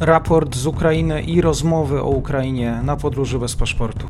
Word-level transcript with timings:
raport 0.00 0.56
z 0.56 0.66
Ukrainy 0.66 1.22
i 1.22 1.40
rozmowy 1.40 2.02
o 2.02 2.08
Ukrainie 2.08 2.80
na 2.84 2.96
podróży 2.96 3.38
bez 3.38 3.56
paszportu. 3.56 4.06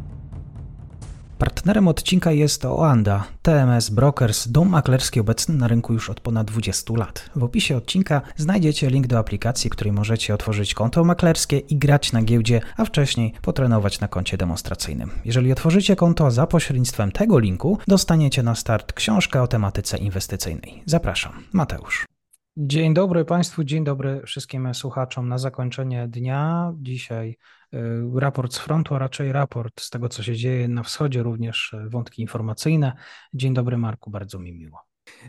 Partnerem 1.39 1.89
odcinka 1.89 2.33
jest 2.33 2.65
Oanda, 2.65 3.25
TMS 3.43 3.91
Brokers, 3.91 4.49
dom 4.49 4.69
maklerski 4.69 5.21
obecny 5.21 5.55
na 5.55 5.69
rynku 5.69 5.93
już 5.93 6.11
od 6.11 6.21
ponad 6.21 6.47
20 6.47 6.95
lat. 6.97 7.31
W 7.37 7.45
opisie 7.45 7.77
odcinka 7.77 8.23
znajdziecie 8.37 8.91
link 8.91 9.07
do 9.07 9.19
aplikacji, 9.19 9.71
której 9.71 9.93
możecie 9.93 10.35
otworzyć 10.35 10.75
konto 10.75 11.05
maklerskie 11.05 11.59
i 11.59 11.77
grać 11.77 12.13
na 12.13 12.23
giełdzie, 12.23 12.61
a 12.77 12.85
wcześniej 12.85 13.33
potrenować 13.43 14.01
na 14.01 14.09
koncie 14.09 14.37
demonstracyjnym. 14.37 15.11
Jeżeli 15.25 15.53
otworzycie 15.53 15.97
konto 15.97 16.31
za 16.31 16.47
pośrednictwem 16.47 17.13
tego 17.13 17.39
linku, 17.39 17.79
dostaniecie 17.89 18.43
na 18.43 18.55
start 18.55 18.93
książkę 18.93 19.43
o 19.43 19.47
tematyce 19.47 19.99
inwestycyjnej. 19.99 20.83
Zapraszam, 20.87 21.33
Mateusz. 21.53 22.10
Dzień 22.57 22.95
dobry 22.95 23.25
Państwu, 23.25 23.65
dzień 23.65 23.85
dobry 23.85 24.23
wszystkim 24.27 24.75
słuchaczom. 24.75 25.29
Na 25.29 25.39
zakończenie 25.39 26.09
dnia 26.09 26.73
dzisiaj 26.77 27.37
y, 27.75 27.79
raport 28.15 28.55
z 28.55 28.59
frontu, 28.59 28.95
a 28.95 28.99
raczej 28.99 29.33
raport 29.33 29.81
z 29.81 29.91
tego, 29.91 30.09
co 30.09 30.23
się 30.23 30.37
dzieje 30.37 30.69
na 30.69 30.83
wschodzie, 30.83 31.23
również 31.23 31.73
y, 31.73 31.89
wątki 31.91 32.23
informacyjne. 32.23 32.93
Dzień 33.35 33.55
dobry 33.55 33.79
Marku, 33.79 34.11
bardzo 34.11 34.39
mi 34.39 34.53
miło. 34.53 34.79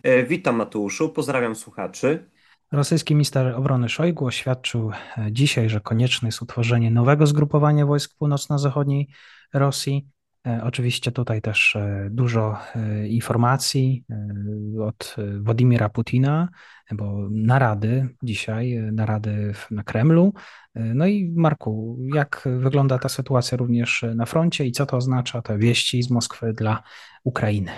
E, 0.04 0.24
witam 0.24 0.56
Mateuszu, 0.56 1.10
pozdrawiam 1.10 1.56
słuchaczy. 1.56 2.30
Rosyjski 2.72 3.16
minister 3.16 3.56
obrony 3.56 3.90
Szojgu 3.90 4.26
oświadczył 4.26 4.92
e, 4.92 5.28
dzisiaj, 5.32 5.70
że 5.70 5.80
konieczne 5.80 6.28
jest 6.28 6.42
utworzenie 6.42 6.92
nowego 6.92 7.28
zgrupowania 7.28 7.86
wojsk 7.86 8.18
północno-zachodniej 8.18 9.10
Rosji. 9.54 10.08
E, 10.48 10.62
oczywiście 10.64 11.12
tutaj 11.12 11.42
też 11.42 11.78
dużo 12.10 12.58
informacji 13.08 14.04
od 14.82 15.16
Władimira 15.42 15.90
Putina, 15.90 16.50
bo 16.92 17.28
narady 17.32 18.10
dzisiaj, 18.24 18.80
narady 18.92 19.54
na 19.72 19.84
Kremlu. 19.84 20.34
No 20.76 21.08
i 21.08 21.34
Marku, 21.36 21.98
jak 22.16 22.48
wygląda 22.58 23.00
ta 23.00 23.10
sytuacja 23.10 23.58
również 23.58 24.06
na 24.16 24.26
froncie 24.26 24.66
i 24.66 24.72
co 24.72 24.86
to 24.86 24.98
oznacza 24.98 25.42
te 25.42 25.58
wieści 25.58 26.04
z 26.04 26.10
Moskwy 26.10 26.54
dla 26.54 26.84
Ukrainy? 27.24 27.72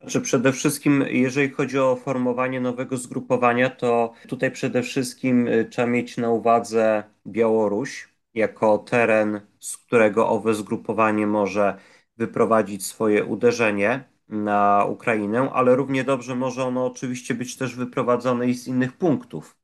Znaczy 0.00 0.20
przede 0.20 0.52
wszystkim, 0.52 1.04
jeżeli 1.10 1.50
chodzi 1.50 1.78
o 1.78 1.96
formowanie 1.96 2.60
nowego 2.60 2.96
zgrupowania, 2.96 3.70
to 3.70 4.12
tutaj 4.28 4.50
przede 4.50 4.82
wszystkim 4.82 5.48
trzeba 5.70 5.88
mieć 5.88 6.16
na 6.16 6.30
uwadze 6.30 7.04
Białoruś 7.26 8.08
jako 8.34 8.78
teren, 8.78 9.40
z 9.60 9.76
którego 9.76 10.28
owe 10.28 10.54
zgrupowanie 10.54 11.26
może 11.26 11.78
wyprowadzić 12.18 12.86
swoje 12.86 13.24
uderzenie 13.24 14.04
na 14.28 14.84
Ukrainę, 14.88 15.50
ale 15.52 15.76
równie 15.76 16.04
dobrze 16.04 16.34
może 16.34 16.64
ono 16.64 16.86
oczywiście 16.86 17.34
być 17.34 17.56
też 17.56 17.76
wyprowadzone 17.76 18.48
i 18.48 18.54
z 18.54 18.66
innych 18.68 18.92
punktów. 18.92 19.56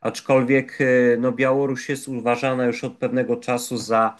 Aczkolwiek 0.00 0.78
e, 0.80 1.16
no, 1.16 1.32
Białoruś 1.32 1.88
jest 1.88 2.08
uważana 2.08 2.64
już 2.66 2.84
od 2.84 2.98
pewnego 2.98 3.36
czasu 3.36 3.76
za 3.76 4.16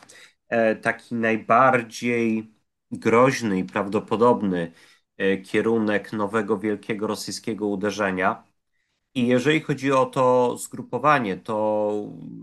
e, 0.48 0.76
taki 0.76 1.14
najbardziej 1.14 2.52
groźny 2.90 3.58
i 3.58 3.64
prawdopodobny 3.64 4.72
e, 5.18 5.36
kierunek 5.38 6.12
nowego 6.12 6.58
wielkiego 6.58 7.06
rosyjskiego 7.06 7.66
uderzenia. 7.66 8.45
I 9.16 9.26
jeżeli 9.26 9.60
chodzi 9.60 9.92
o 9.92 10.06
to 10.06 10.56
zgrupowanie, 10.58 11.36
to 11.36 11.92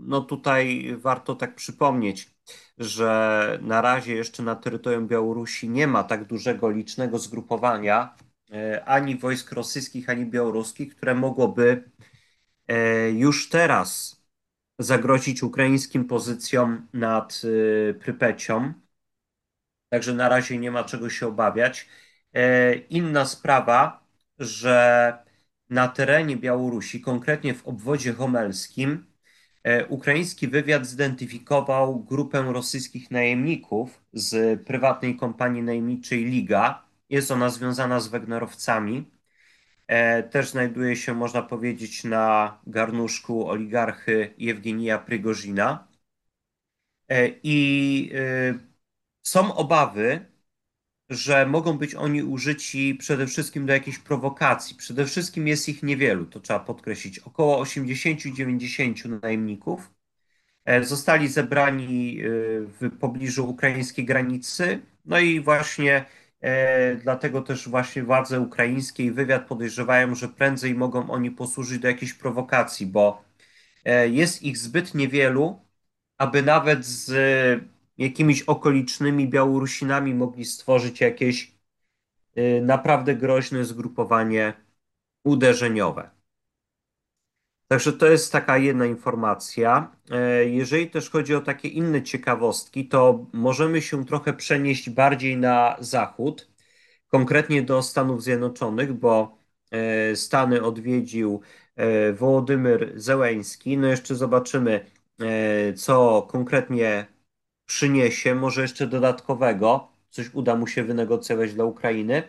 no 0.06 0.20
tutaj 0.20 0.94
warto 0.98 1.34
tak 1.34 1.54
przypomnieć, 1.54 2.34
że 2.78 3.58
na 3.62 3.80
razie 3.80 4.14
jeszcze 4.14 4.42
na 4.42 4.56
terytorium 4.56 5.08
Białorusi 5.08 5.68
nie 5.68 5.86
ma 5.86 6.04
tak 6.04 6.24
dużego, 6.24 6.70
licznego 6.70 7.18
zgrupowania 7.18 8.16
e, 8.52 8.84
ani 8.84 9.18
wojsk 9.18 9.52
rosyjskich, 9.52 10.10
ani 10.10 10.26
białoruskich, 10.26 10.96
które 10.96 11.14
mogłoby 11.14 11.90
e, 12.68 13.10
już 13.10 13.48
teraz 13.48 14.22
zagrozić 14.78 15.42
ukraińskim 15.42 16.04
pozycjom 16.04 16.88
nad 16.92 17.42
e, 17.90 17.94
Prypecią. 17.94 18.72
Także 19.88 20.14
na 20.14 20.28
razie 20.28 20.58
nie 20.58 20.70
ma 20.70 20.84
czego 20.84 21.10
się 21.10 21.26
obawiać. 21.26 21.88
Inna 22.90 23.26
sprawa, 23.26 24.06
że 24.38 25.23
na 25.70 25.88
terenie 25.88 26.36
Białorusi, 26.36 27.00
konkretnie 27.00 27.54
w 27.54 27.66
obwodzie 27.66 28.12
homelskim, 28.12 29.14
E, 29.64 29.86
ukraiński 29.86 30.48
wywiad 30.48 30.86
zidentyfikował 30.86 32.04
grupę 32.04 32.42
rosyjskich 32.52 33.10
najemników 33.10 34.04
z 34.12 34.62
prywatnej 34.62 35.16
kompanii 35.16 35.62
najemniczej 35.62 36.24
Liga. 36.24 36.84
Jest 37.10 37.30
ona 37.30 37.50
związana 37.50 38.00
z 38.00 38.08
Wegnerowcami. 38.08 39.10
E, 39.86 40.22
też 40.22 40.50
znajduje 40.50 40.96
się, 40.96 41.14
można 41.14 41.42
powiedzieć, 41.42 42.04
na 42.04 42.58
garnuszku 42.66 43.48
oligarchy 43.48 44.34
Jewgenija 44.38 44.98
Prygozina. 44.98 45.88
E, 47.08 47.28
I 47.42 48.12
są 49.22 49.54
obawy, 49.54 50.26
że 51.10 51.46
mogą 51.46 51.78
być 51.78 51.94
oni 51.94 52.22
użyci 52.22 52.94
przede 52.94 53.26
wszystkim 53.26 53.66
do 53.66 53.72
jakiejś 53.72 53.98
prowokacji. 53.98 54.76
Przede 54.76 55.06
wszystkim 55.06 55.48
jest 55.48 55.68
ich 55.68 55.82
niewielu, 55.82 56.26
to 56.26 56.40
trzeba 56.40 56.60
podkreślić. 56.60 57.18
Około 57.18 57.64
80-90 57.64 59.22
najemników 59.22 59.90
e, 60.64 60.84
zostali 60.84 61.28
zebrani 61.28 62.20
e, 62.20 62.24
w 62.66 62.98
pobliżu 63.00 63.50
ukraińskiej 63.50 64.04
granicy. 64.04 64.82
No 65.04 65.18
i 65.18 65.40
właśnie 65.40 66.04
e, 66.40 66.96
dlatego 66.96 67.42
też 67.42 67.68
właśnie 67.68 68.02
władze 68.04 68.40
ukraińskie 68.40 69.04
i 69.04 69.10
wywiad 69.12 69.46
podejrzewają, 69.48 70.14
że 70.14 70.28
prędzej 70.28 70.74
mogą 70.74 71.10
oni 71.10 71.30
posłużyć 71.30 71.78
do 71.78 71.88
jakiejś 71.88 72.14
prowokacji, 72.14 72.86
bo 72.86 73.24
jest 74.10 74.42
ich 74.42 74.58
zbyt 74.58 74.94
niewielu, 74.94 75.60
aby 76.18 76.42
nawet 76.42 76.84
z 76.86 77.64
jakimiś 77.98 78.42
okolicznymi 78.42 79.28
Białorusinami 79.28 80.14
mogli 80.14 80.44
stworzyć 80.44 81.00
jakieś 81.00 81.54
y, 82.38 82.60
naprawdę 82.62 83.16
groźne 83.16 83.64
zgrupowanie 83.64 84.54
uderzeniowe. 85.24 86.10
Także 87.68 87.92
to 87.92 88.06
jest 88.06 88.32
taka 88.32 88.58
jedna 88.58 88.86
informacja. 88.86 89.96
E, 90.10 90.44
jeżeli 90.44 90.90
też 90.90 91.10
chodzi 91.10 91.34
o 91.34 91.40
takie 91.40 91.68
inne 91.68 92.02
ciekawostki, 92.02 92.88
to 92.88 93.26
możemy 93.32 93.82
się 93.82 94.04
trochę 94.04 94.32
przenieść 94.32 94.90
bardziej 94.90 95.36
na 95.36 95.76
zachód, 95.80 96.50
konkretnie 97.08 97.62
do 97.62 97.82
Stanów 97.82 98.22
Zjednoczonych, 98.22 98.92
bo 98.92 99.38
e, 99.70 100.16
Stany 100.16 100.62
odwiedził 100.62 101.40
e, 101.76 102.12
Wołodymyr 102.12 102.92
Zełeński. 102.96 103.78
No 103.78 103.88
jeszcze 103.88 104.14
zobaczymy, 104.14 104.86
co 105.76 106.22
konkretnie 106.30 107.06
przyniesie, 107.66 108.34
może 108.34 108.62
jeszcze 108.62 108.86
dodatkowego, 108.86 109.92
coś 110.10 110.34
uda 110.34 110.56
mu 110.56 110.66
się 110.66 110.84
wynegocjować 110.84 111.54
dla 111.54 111.64
Ukrainy, 111.64 112.22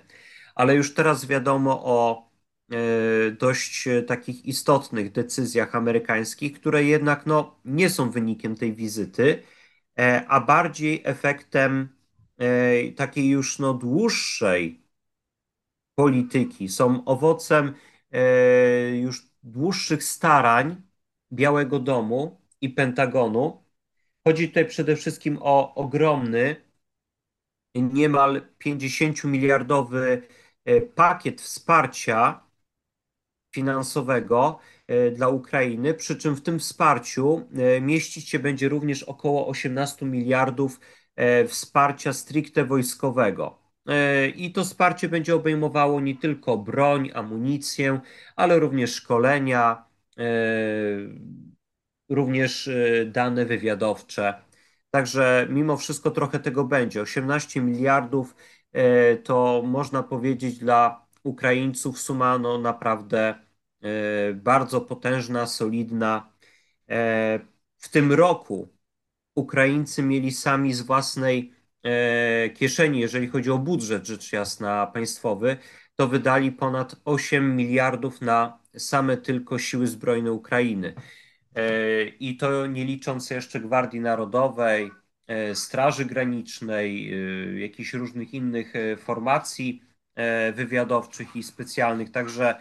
ale 0.56 0.76
już 0.76 0.94
teraz 0.94 1.26
wiadomo 1.26 1.82
o 1.86 2.30
e, 2.72 3.32
dość 3.32 3.88
takich 4.08 4.46
istotnych 4.46 5.12
decyzjach 5.12 5.76
amerykańskich, 5.76 6.54
które 6.60 6.84
jednak 6.84 7.26
no, 7.26 7.60
nie 7.66 7.90
są 7.90 8.12
wynikiem 8.12 8.56
tej 8.56 8.74
wizyty, 8.74 9.44
e, 10.00 10.26
a 10.28 10.42
bardziej 10.42 11.02
efektem 11.06 11.90
e, 12.38 12.92
takiej 12.92 13.30
już 13.30 13.60
no, 13.60 13.74
dłuższej 13.74 14.86
polityki, 15.96 16.70
są 16.70 17.06
owocem 17.06 17.74
już 18.94 19.28
dłuższych 19.44 20.04
starań 20.04 20.82
Białego 21.34 21.80
Domu 21.80 22.42
i 22.62 22.70
Pentagonu 22.70 23.65
Chodzi 24.28 24.48
tutaj 24.48 24.66
przede 24.66 24.96
wszystkim 24.96 25.38
o 25.42 25.76
ogromny, 25.76 26.56
niemal 27.76 28.42
50-miliardowy 28.66 30.22
e, 30.66 30.82
pakiet 30.82 31.42
wsparcia 31.42 32.44
finansowego 33.56 34.60
e, 34.88 35.12
dla 35.12 35.30
Ukrainy, 35.30 35.94
przy 35.94 36.16
czym 36.16 36.36
w 36.36 36.42
tym 36.42 36.60
wsparciu 36.60 37.48
e, 37.56 37.82
mieścić 37.82 38.30
się 38.30 38.40
będzie 38.40 38.70
również 38.70 39.04
około 39.04 39.48
18 39.48 40.06
miliardów 40.06 40.80
wsparcia 41.48 42.14
stricte 42.14 42.66
wojskowego. 42.66 43.60
I 44.36 44.52
to 44.52 44.64
wsparcie 44.64 45.10
będzie 45.10 45.36
obejmowało 45.36 46.02
nie 46.02 46.18
tylko 46.18 46.58
broń, 46.58 47.12
amunicję, 47.14 48.00
ale 48.36 48.60
również 48.60 48.96
szkolenia, 48.96 49.86
również 52.10 52.68
y, 52.68 53.10
dane 53.12 53.46
wywiadowcze. 53.46 54.34
Także 54.92 55.48
mimo 55.50 55.78
wszystko 55.78 56.12
trochę 56.12 56.40
tego 56.40 56.64
będzie. 56.64 57.02
18 57.02 57.62
miliardów 57.62 58.36
y, 58.78 59.18
to 59.24 59.64
można 59.66 60.04
powiedzieć 60.04 60.58
dla 60.60 61.06
Ukraińców 61.24 62.00
suma 62.00 62.38
no 62.38 62.58
naprawdę 62.58 63.36
y, 63.86 64.34
bardzo 64.34 64.82
potężna, 64.82 65.48
solidna. 65.48 66.36
W 67.78 67.90
tym 67.92 68.14
roku 68.14 68.70
Ukraińcy 69.36 70.04
mieli 70.04 70.32
sami 70.32 70.74
z 70.74 70.82
własnej 70.82 71.54
kieszeni, 72.56 73.00
jeżeli 73.00 73.28
chodzi 73.28 73.52
o 73.52 73.58
budżet, 73.58 74.06
rzecz 74.08 74.32
jasna, 74.34 74.88
państwowy, 74.88 75.58
to 75.96 76.08
wydali 76.08 76.52
ponad 76.52 76.96
8 77.06 77.56
miliardów 77.56 78.22
na 78.22 78.60
same 78.78 79.18
tylko 79.18 79.60
siły 79.60 79.88
zbrojne 79.88 80.32
Ukrainy. 80.32 80.96
I 82.20 82.38
to 82.38 82.68
nie 82.68 82.86
licząc 82.86 83.30
jeszcze 83.30 83.60
Gwardii 83.60 84.00
Narodowej, 84.00 84.92
Straży 85.54 86.06
Granicznej, 86.06 87.12
jakichś 87.62 87.94
różnych 87.94 88.34
innych 88.34 88.74
formacji 88.98 89.82
wywiadowczych 90.54 91.36
i 91.36 91.44
specjalnych. 91.44 92.12
Także 92.12 92.56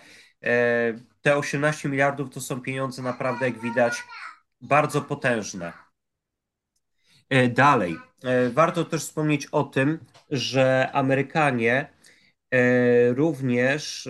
te 1.23 1.37
18 1.37 1.89
miliardów 1.89 2.31
to 2.31 2.41
są 2.41 2.61
pieniądze 2.61 3.03
naprawdę, 3.03 3.47
jak 3.47 3.61
widać, 3.61 4.03
bardzo 4.61 5.03
potężne. 5.03 5.73
Dalej, 7.51 7.97
warto 8.51 8.85
też 8.85 9.03
wspomnieć 9.03 9.47
o 9.47 9.65
tym, 9.65 9.99
że 10.31 10.91
Amerykanie 10.93 11.91
również 13.11 14.09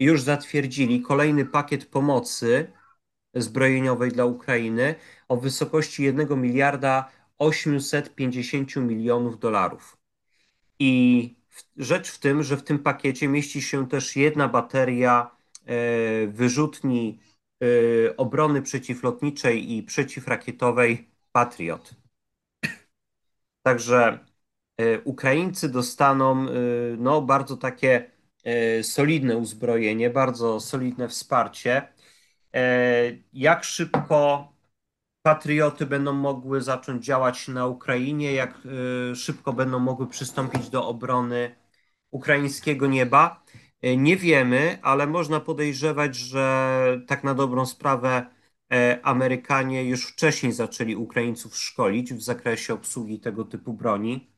już 0.00 0.22
zatwierdzili 0.22 1.02
kolejny 1.02 1.46
pakiet 1.46 1.86
pomocy 1.86 2.72
zbrojeniowej 3.34 4.10
dla 4.10 4.24
Ukrainy 4.24 4.94
o 5.28 5.36
wysokości 5.36 6.02
1 6.02 6.40
miliarda 6.40 7.10
850 7.38 8.76
milionów 8.76 9.38
dolarów. 9.38 9.96
I 10.78 11.34
rzecz 11.76 12.10
w 12.10 12.18
tym, 12.18 12.42
że 12.42 12.56
w 12.56 12.62
tym 12.62 12.78
pakiecie 12.78 13.28
mieści 13.28 13.62
się 13.62 13.88
też 13.88 14.16
jedna 14.16 14.48
bateria 14.48 15.30
e, 15.66 16.26
wyrzutni 16.26 17.18
e, 17.62 18.16
obrony 18.16 18.62
przeciwlotniczej 18.62 19.72
i 19.72 19.82
przeciwrakietowej 19.82 21.08
Patriot. 21.32 21.94
Także 23.62 24.18
e, 24.76 25.00
Ukraińcy 25.00 25.68
dostaną 25.68 26.46
no, 26.98 27.22
bardzo 27.22 27.56
takie 27.56 28.10
solidne 28.82 29.36
uzbrojenie, 29.36 30.10
bardzo 30.10 30.60
solidne 30.60 31.08
wsparcie. 31.08 31.91
Jak 33.32 33.64
szybko 33.64 34.52
patrioty 35.22 35.86
będą 35.86 36.12
mogły 36.12 36.62
zacząć 36.62 37.04
działać 37.04 37.48
na 37.48 37.66
Ukrainie, 37.66 38.32
jak 38.32 38.58
y, 39.12 39.16
szybko 39.16 39.52
będą 39.52 39.78
mogły 39.78 40.08
przystąpić 40.08 40.70
do 40.70 40.86
obrony 40.88 41.56
ukraińskiego 42.10 42.86
nieba. 42.86 43.44
Y, 43.84 43.96
nie 43.96 44.16
wiemy, 44.16 44.78
ale 44.82 45.06
można 45.06 45.40
podejrzewać, 45.40 46.16
że 46.16 47.02
tak 47.08 47.24
na 47.24 47.34
dobrą 47.34 47.66
sprawę 47.66 48.26
e, 48.72 49.00
Amerykanie 49.02 49.84
już 49.84 50.06
wcześniej 50.06 50.52
zaczęli 50.52 50.96
Ukraińców 50.96 51.56
szkolić 51.56 52.14
w 52.14 52.22
zakresie 52.22 52.74
obsługi 52.74 53.20
tego 53.20 53.44
typu 53.44 53.72
broni. 53.74 54.30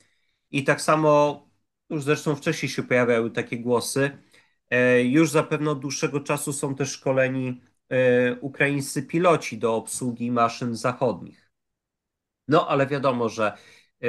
I 0.50 0.64
tak 0.64 0.82
samo, 0.82 1.42
już 1.90 2.02
zresztą 2.04 2.36
wcześniej 2.36 2.68
się 2.70 2.82
pojawiały 2.82 3.30
takie 3.30 3.58
głosy, 3.58 4.18
e, 4.70 5.02
już 5.04 5.30
zapewne 5.30 5.70
od 5.70 5.80
dłuższego 5.80 6.20
czasu 6.20 6.52
są 6.52 6.74
też 6.74 6.92
szkoleni 6.92 7.60
E, 7.73 7.73
ukraińscy 8.40 9.02
piloci 9.02 9.58
do 9.58 9.76
obsługi 9.76 10.30
maszyn 10.30 10.76
zachodnich. 10.76 11.50
No, 12.48 12.68
ale 12.68 12.86
wiadomo, 12.86 13.28
że 13.28 13.52
e, 14.00 14.08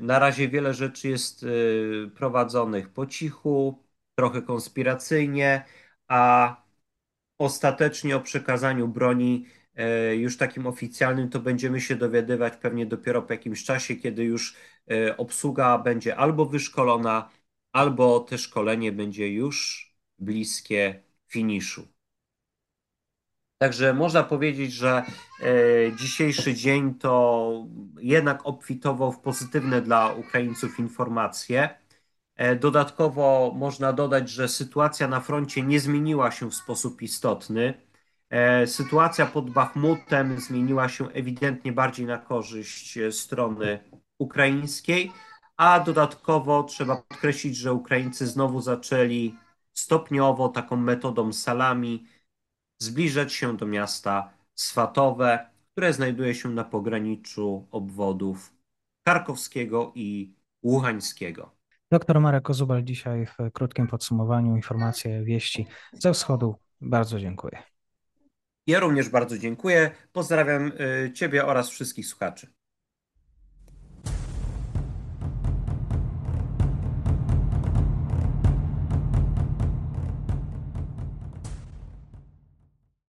na 0.00 0.18
razie 0.18 0.48
wiele 0.48 0.74
rzeczy 0.74 1.08
jest 1.08 1.42
e, 1.44 1.46
prowadzonych 2.10 2.88
po 2.88 3.06
cichu, 3.06 3.84
trochę 4.14 4.42
konspiracyjnie, 4.42 5.64
a 6.08 6.56
ostatecznie 7.38 8.16
o 8.16 8.20
przekazaniu 8.20 8.88
broni 8.88 9.46
już 10.18 10.36
takim 10.36 10.66
oficjalnym 10.66 11.30
to 11.30 11.40
będziemy 11.40 11.80
się 11.80 11.96
dowiadywać 11.96 12.56
pewnie 12.56 12.86
dopiero 12.86 13.22
po 13.22 13.32
jakimś 13.32 13.64
czasie, 13.64 13.96
kiedy 13.96 14.24
już 14.24 14.56
obsługa 15.16 15.78
będzie 15.78 16.16
albo 16.16 16.46
wyszkolona, 16.46 17.30
albo 17.72 18.20
te 18.20 18.38
szkolenie 18.38 18.92
będzie 18.92 19.32
już 19.32 19.88
bliskie 20.18 21.02
finiszu. 21.28 21.97
Także 23.58 23.94
można 23.94 24.22
powiedzieć, 24.22 24.72
że 24.72 25.02
e, 25.42 25.96
dzisiejszy 25.96 26.54
dzień 26.54 26.94
to 26.94 27.52
jednak 28.00 28.46
obfitował 28.46 29.12
w 29.12 29.20
pozytywne 29.20 29.82
dla 29.82 30.12
Ukraińców 30.12 30.78
informacje. 30.78 31.68
E, 32.36 32.56
dodatkowo 32.56 33.52
można 33.56 33.92
dodać, 33.92 34.30
że 34.30 34.48
sytuacja 34.48 35.08
na 35.08 35.20
froncie 35.20 35.62
nie 35.62 35.80
zmieniła 35.80 36.30
się 36.30 36.50
w 36.50 36.54
sposób 36.54 37.02
istotny. 37.02 37.74
E, 38.30 38.66
sytuacja 38.66 39.26
pod 39.26 39.50
Bachmutem 39.50 40.40
zmieniła 40.40 40.88
się 40.88 41.08
ewidentnie 41.10 41.72
bardziej 41.72 42.06
na 42.06 42.18
korzyść 42.18 42.98
strony 43.10 43.78
ukraińskiej, 44.18 45.12
a 45.56 45.80
dodatkowo 45.80 46.62
trzeba 46.62 46.96
podkreślić, 46.96 47.56
że 47.56 47.72
Ukraińcy 47.72 48.26
znowu 48.26 48.60
zaczęli 48.60 49.34
stopniowo 49.72 50.48
taką 50.48 50.76
metodą 50.76 51.32
salami 51.32 52.04
zbliżać 52.78 53.32
się 53.32 53.56
do 53.56 53.66
miasta 53.66 54.30
Swatowe, 54.54 55.50
które 55.72 55.92
znajduje 55.92 56.34
się 56.34 56.48
na 56.48 56.64
pograniczu 56.64 57.68
obwodów 57.70 58.52
Karkowskiego 59.04 59.92
i 59.94 60.34
Łuchańskiego. 60.62 61.58
Doktor 61.90 62.20
Marek 62.20 62.44
Kozubal 62.44 62.82
dzisiaj 62.82 63.26
w 63.26 63.52
krótkim 63.52 63.86
podsumowaniu 63.86 64.56
informacje, 64.56 65.24
wieści 65.24 65.66
ze 65.92 66.12
wschodu. 66.12 66.56
Bardzo 66.80 67.20
dziękuję. 67.20 67.62
Ja 68.66 68.80
również 68.80 69.08
bardzo 69.08 69.38
dziękuję. 69.38 69.90
Pozdrawiam 70.12 70.72
y, 71.06 71.12
Ciebie 71.12 71.46
oraz 71.46 71.70
wszystkich 71.70 72.06
słuchaczy. 72.06 72.57